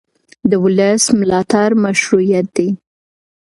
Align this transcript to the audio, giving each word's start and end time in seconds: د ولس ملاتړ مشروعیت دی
د 0.49 0.51
ولس 0.63 1.03
ملاتړ 1.19 1.69
مشروعیت 1.83 2.47
دی 2.57 2.69